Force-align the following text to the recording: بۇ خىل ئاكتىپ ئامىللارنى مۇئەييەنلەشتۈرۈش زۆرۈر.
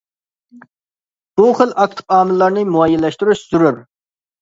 بۇ 1.41 1.51
خىل 1.61 1.77
ئاكتىپ 1.85 2.17
ئامىللارنى 2.19 2.67
مۇئەييەنلەشتۈرۈش 2.75 3.49
زۆرۈر. 3.55 3.83